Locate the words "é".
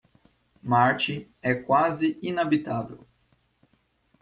1.43-1.53